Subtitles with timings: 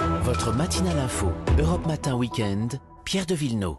[0.00, 3.76] Votre matinale info, Europe Matin Weekend, Pierre de Villeneuve.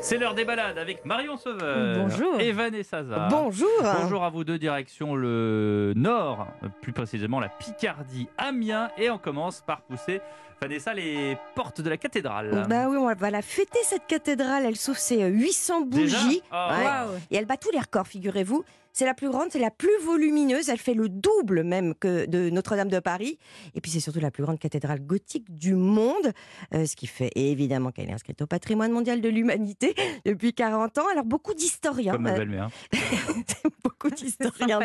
[0.00, 1.98] C'est l'heure des balades avec Marion Sauveur.
[1.98, 2.40] Bonjour.
[2.40, 3.28] Et Vanessa Zaza.
[3.30, 3.68] Bonjour.
[4.00, 6.46] Bonjour à vous deux, direction le nord,
[6.80, 8.90] plus précisément la Picardie, Amiens.
[8.96, 10.22] Et on commence par pousser,
[10.60, 12.66] Vanessa, les portes de la cathédrale.
[12.68, 14.64] Bah oui, on va la fêter cette cathédrale.
[14.64, 16.42] Elle souffle ses 800 Déjà bougies.
[16.52, 16.68] Oh.
[16.70, 17.18] Ouais.
[17.30, 18.64] Et elle bat tous les records, figurez-vous.
[18.94, 20.68] C'est la plus grande, c'est la plus volumineuse.
[20.68, 23.38] Elle fait le double même que de Notre-Dame de Paris.
[23.74, 26.32] Et puis c'est surtout la plus grande cathédrale gothique du monde.
[26.72, 30.98] Euh, ce qui fait évidemment qu'elle est inscrite au patrimoine mondial de l'humanité depuis 40
[30.98, 31.08] ans.
[31.10, 32.70] Alors beaucoup d'historiens, Comme ma euh, belle-mère.
[33.82, 34.78] beaucoup d'historiens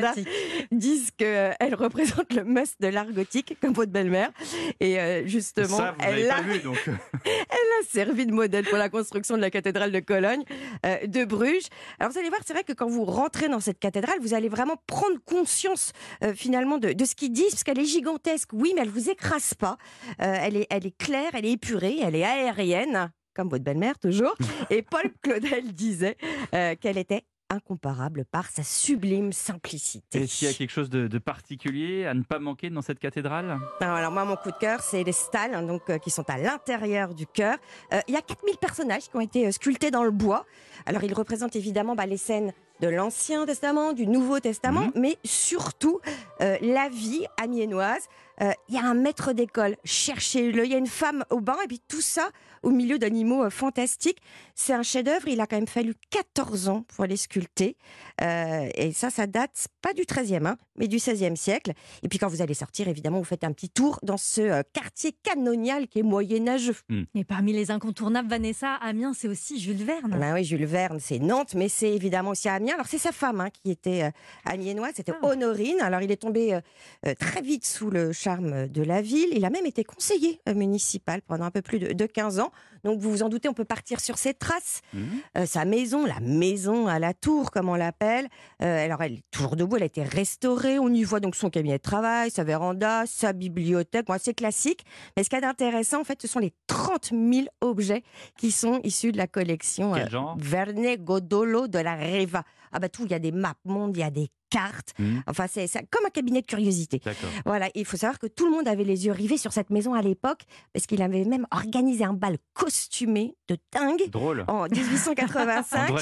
[0.72, 4.32] disent qu'elle représente le must de l'art gothique, comme votre belle-mère.
[4.80, 6.78] Et euh, justement, Ça, elle a pas vu, donc.
[6.88, 10.44] a servi de modèle pour la construction de la cathédrale de Cologne,
[10.86, 11.68] euh, de Bruges.
[12.00, 14.50] Alors vous allez voir, c'est vrai que quand vous rentrez dans cette cathédrale, vous allez
[14.50, 15.92] vraiment prendre conscience
[16.24, 19.10] euh, finalement de, de ce qu'ils disent, parce qu'elle est gigantesque, oui, mais elle vous
[19.10, 19.78] écrase pas.
[20.22, 23.98] Euh, elle, est, elle est claire, elle est épurée, elle est aérienne, comme votre belle-mère
[24.00, 24.36] toujours.
[24.70, 26.18] Et Paul Claudel disait
[26.54, 30.22] euh, qu'elle était incomparable par sa sublime simplicité.
[30.22, 33.00] Est-ce qu'il y a quelque chose de, de particulier à ne pas manquer dans cette
[33.00, 33.58] cathédrale?
[33.80, 36.38] Alors moi, mon coup de cœur, c'est les stalles hein, donc, euh, qui sont à
[36.38, 37.58] l'intérieur du chœur.
[37.94, 40.46] Euh, Il y a 4000 personnages qui ont été euh, sculptés dans le bois.
[40.86, 44.92] Alors, ils représentent évidemment bah, les scènes de l'Ancien Testament, du Nouveau Testament, Mhm.
[44.96, 46.00] mais surtout
[46.42, 48.04] euh, la vie amiénoise.
[48.42, 50.64] Euh, Il y a un maître d'école, cherchez-le.
[50.66, 52.30] Il y a une femme au bain, et puis tout ça
[52.64, 54.20] au milieu d'animaux euh, fantastiques.
[54.56, 55.28] C'est un chef-d'œuvre.
[55.28, 57.76] Il a quand même fallu 14 ans pour les sculpter.
[58.22, 61.74] Euh, et ça, ça date pas du 13e, hein, mais du 16e siècle.
[62.04, 64.62] Et puis quand vous allez sortir, évidemment, vous faites un petit tour dans ce euh,
[64.72, 66.76] quartier canonial qui est moyenâgeux.
[67.16, 70.16] Et parmi les incontournables, Vanessa, Amiens, c'est aussi Jules Verne.
[70.18, 72.69] Ben oui, Jules Verne, c'est Nantes, mais c'est évidemment aussi Amiens.
[72.74, 74.12] Alors c'est sa femme hein, qui était euh,
[74.46, 75.26] amiénoise, c'était Ah.
[75.28, 75.80] Honorine.
[75.82, 76.62] Alors il est tombé euh,
[77.06, 79.30] euh, très vite sous le charme de la ville.
[79.32, 82.52] Il a même été conseiller euh, municipal pendant un peu plus de, de 15 ans.
[82.84, 84.82] Donc vous vous en doutez, on peut partir sur ses traces.
[84.94, 85.02] Mhm.
[85.38, 88.28] Euh, sa maison, la maison à la tour, comme on l'appelle.
[88.62, 90.80] Euh, alors, elle est toujours debout, elle a été restaurée.
[90.80, 94.06] On y voit donc son cabinet de travail, sa véranda, sa bibliothèque.
[94.08, 94.86] Bon, c'est classique.
[95.18, 98.04] Mais ce qu'il y a d'intéressant, en fait, ce sont les 30 000 objets
[98.38, 102.44] qui sont issus de la collection Quel euh, genre Verne Godolo de la Reva.
[102.72, 104.94] Ah bah tout, il y a des maps mondes, il y a des cartes.
[105.00, 105.24] Mhm.
[105.28, 107.02] Enfin, c'est comme un cabinet de curiosité.
[107.04, 107.30] D'accord.
[107.46, 109.94] Voilà, il faut savoir que tout le monde avait les yeux rivés sur cette maison
[109.94, 110.42] à l'époque,
[110.74, 114.44] parce qu'il avait même organisé un bal costumé de dingue Drôle.
[114.48, 116.02] en On 1885 devrait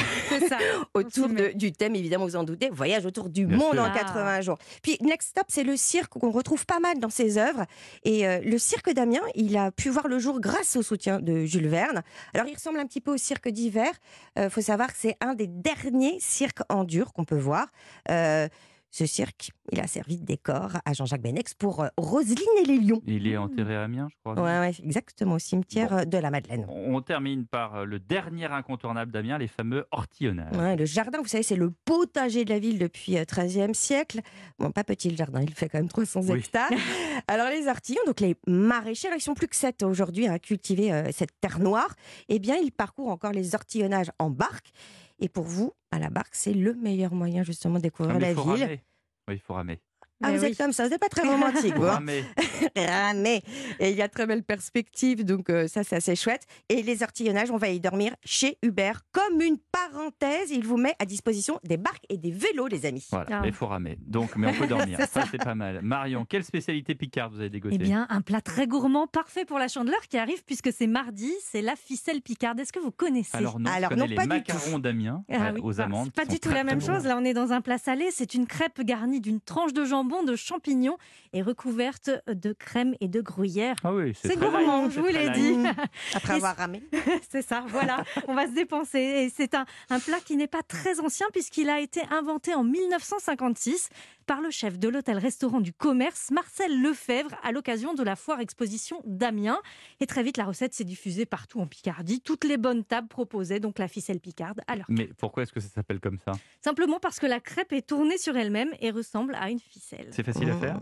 [0.00, 0.58] faire ça,
[0.94, 3.82] autour de- du thème, évidemment, vous en doutez, voyage autour du Bien monde sûr.
[3.82, 3.98] en Ah.
[3.98, 4.58] 80 jours.
[4.82, 7.64] Puis Next Stop, c'est le cirque qu'on retrouve pas mal dans ses œuvres.
[8.04, 11.44] Et euh, le cirque d'Amiens, il a pu voir le jour grâce au soutien de
[11.44, 12.02] Jules Verne.
[12.34, 13.90] Alors il ressemble un petit peu au cirque d'hiver.
[14.36, 17.66] Il faut savoir que c'est un des derniers cirques en dur qu'on peut voir.
[18.10, 18.48] Euh,
[18.90, 22.78] ce cirque, il a servi de décor à Jean-Jacques Benex pour euh, Roselyne et les
[22.78, 23.02] lions.
[23.06, 24.32] Il est enterré à Amiens, je crois.
[24.42, 25.96] Ouais, ouais, exactement, au cimetière Bon.
[25.98, 26.64] euh, de la Madeleine.
[26.70, 30.56] On termine par le dernier incontournable d'Amiens, les fameux ortillonnages.
[30.56, 34.20] Ouais, le jardin, vous savez, c'est le potager de la ville depuis euh, 13e siècle.
[34.58, 36.38] Bon, pas petit le jardin, il fait quand même 300 Oui.
[36.38, 36.70] hectares.
[37.28, 41.38] Alors les artillons, donc les maraîchers, ils sont plus que 7 aujourd'hui à cultiver cette
[41.42, 41.94] terre noire.
[42.30, 44.70] Eh bien, ils parcourent encore les ortillonnages en barque.
[45.18, 48.30] Et pour vous, à la barque, c'est le meilleur moyen justement de Ah, découvrir la
[48.30, 48.62] il faut ville.
[48.64, 48.82] ramer.
[49.28, 49.80] Oui, il faut ramer.
[50.22, 50.50] Ah, Mais vous oui.
[50.50, 51.74] êtes comme ça, c'est pas très romantique.
[51.76, 52.24] Vous, hein ramer.
[52.76, 53.42] Ramer.
[53.78, 56.42] Et il y a très belle perspective, donc euh, ça c'est assez chouette.
[56.68, 59.02] Et les ortillonnages, on va y dormir chez Hubert.
[59.12, 63.06] Comme une parenthèse, il vous met à disposition des barques et des vélos, les amis.
[63.10, 63.40] Voilà, Ah.
[63.42, 63.98] mais il faut ramer.
[64.06, 64.98] Donc, mais on peut dormir.
[65.10, 65.80] ça, c'est pas mal.
[65.82, 69.58] Marion, quelle spécialité picarde vous avez dégoté Eh bien, un plat très gourmand, parfait pour
[69.58, 72.58] la chandeleur qui arrive puisque c'est mardi, c'est la ficelle picarde.
[72.60, 75.24] Est-ce que vous connaissez Alors non, Alors je connais non, les pas du macarons d'Amiens
[75.30, 76.06] Ah euh, oui, aux bah, amandes.
[76.06, 76.94] C'est pas qui du sont tout très, la même très bons.
[76.98, 77.06] chose.
[77.06, 78.08] Là, on est dans un plat salé.
[78.10, 80.96] C'est une crêpe garnie d'une tranche de jambon, de champignons
[81.32, 83.76] et recouverte de crème et de gruyère.
[83.84, 85.56] Ah oui, c'est gourmand, light, je vous l'ai dit.
[86.14, 86.82] Après avoir ramé.
[87.30, 88.04] C'est ça, voilà.
[88.26, 88.98] On va se dépenser.
[88.98, 92.64] Et c'est un, un plat qui n'est pas très ancien puisqu'il a été inventé en
[92.64, 93.90] 1956
[94.28, 99.00] par le chef de l'hôtel-restaurant du commerce, Marcel Lefebvre, à l'occasion de la foire exposition
[99.06, 99.58] d'Amiens.
[100.00, 102.20] Et très vite, la recette s'est diffusée partout en Picardie.
[102.20, 105.70] Toutes les bonnes tables proposaient donc la ficelle picarde leur Mais pourquoi est-ce que ça
[105.70, 106.32] s'appelle comme ça?
[106.62, 110.10] Simplement parce que la crêpe est tournée sur elle-même et ressemble à une ficelle.
[110.12, 110.60] C'est facile à Mmh.
[110.60, 110.80] faire?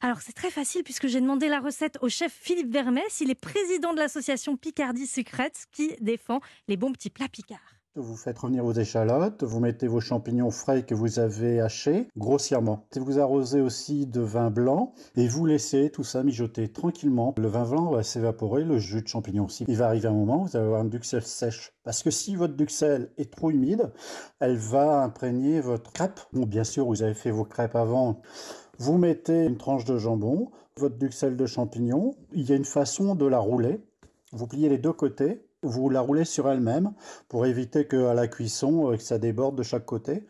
[0.00, 3.20] Alors c'est très facile puisque j'ai demandé la recette au chef Philippe Vermès.
[3.20, 7.75] Il est président de l'association Picardie Sucrète qui défend les bons petits plats picards.
[7.98, 12.86] Vous faites revenir vos échalotes, vous mettez vos champignons frais que vous avez hachés grossièrement.
[12.94, 17.34] Vous arrosez aussi de vin blanc et vous laissez tout ça mijoter tranquillement.
[17.38, 19.64] Le vin blanc va s'évaporer, le jus de champignon aussi.
[19.66, 21.72] Il va arriver un moment où vous allez avoir une duxelle sèche.
[21.84, 23.90] Parce que si votre duxelle est trop humide,
[24.40, 26.20] elle va imprégner votre crêpe.
[26.34, 28.20] Bon, bien sûr, vous avez fait vos crêpes avant.
[28.78, 32.14] Vous mettez une tranche de jambon, votre duxelle de champignons.
[32.32, 33.80] Il y a une façon de la rouler.
[34.32, 36.92] Vous pliez les deux côtés, vous la roulez sur elle-même
[37.28, 40.26] pour éviter qu'à la cuisson, euh, que ça déborde de chaque côté.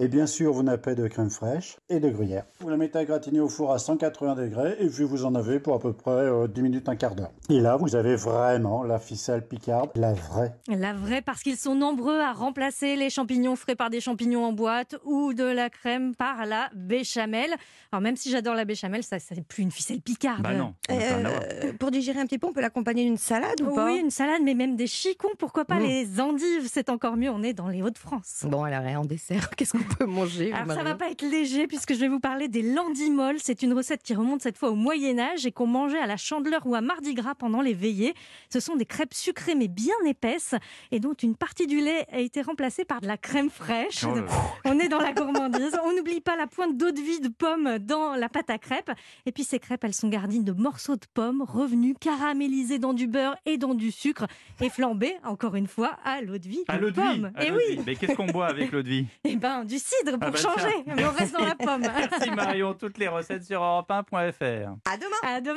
[0.00, 2.44] Et bien sûr, vous nappez de crème fraîche et de gruyère.
[2.60, 5.58] Vous la mettez à gratiner au four à 180 degrés et puis vous en avez
[5.58, 7.32] pour à peu près euh, 10 minutes, un quart d'heure.
[7.48, 10.54] Et là, vous avez vraiment la ficelle picarde, la vraie.
[10.68, 14.52] La vraie, parce qu'ils sont nombreux à remplacer les champignons frais par des champignons en
[14.52, 17.50] boîte ou de la crème par la béchamel.
[17.90, 20.42] Alors même si j'adore la béchamel, ça c'est plus une ficelle picarde.
[20.42, 20.74] Bah non.
[20.92, 24.10] Euh, pour digérer un petit peu, on peut l'accompagner d'une salade ou pas Oui, une
[24.10, 25.82] salade, mais même des chicons, pourquoi pas Mm.
[25.82, 28.44] les endives, c'est encore mieux, on est dans les Hauts-de-France.
[28.48, 31.94] Bon, alors, en dessert, qu'est-ce qu'on peut manger Alors ça va pas être léger puisque
[31.94, 33.36] je vais vous parler des landimoles.
[33.38, 36.16] C'est une recette qui remonte cette fois au Moyen Âge et qu'on mangeait à la
[36.16, 38.14] Chandeleur ou à Mardi Gras pendant les veillées.
[38.50, 40.54] Ce sont des crêpes sucrées mais bien épaisses
[40.92, 44.04] et dont une partie du lait a été remplacée par de la crème fraîche.
[44.04, 44.18] Oh.
[44.64, 45.76] On est dans la gourmandise.
[45.84, 48.90] On n'oublie pas la pointe d'eau de vie de pomme dans la pâte à crêpes.
[49.26, 53.06] Et puis ces crêpes, elles sont garnies de morceaux de pommes revenus caramélisés dans du
[53.06, 54.26] beurre et dans du sucre
[54.60, 57.20] et flambés, encore une fois, à l'eau de vie de À l'eau de vie.
[57.20, 57.32] pomme.
[57.34, 57.82] à Et oui, vie.
[57.86, 59.06] Mais qu'est-ce qu'on boit avec l'eau de vie?
[59.24, 60.82] Et ben du cidre pour Ah bah changer.
[60.86, 61.82] Mais on reste dans la pomme.
[62.10, 64.12] Merci Marion, toutes les recettes sur europe1.fr.
[64.12, 65.46] À demain À demain.